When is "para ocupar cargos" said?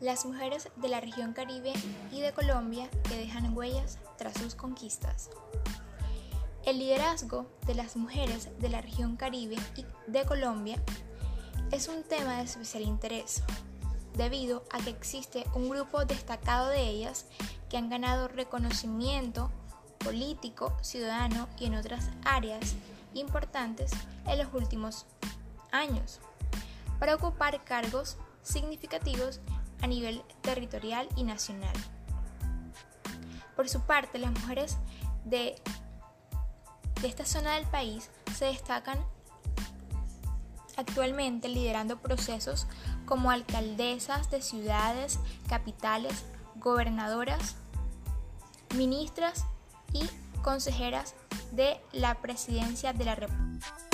26.98-28.16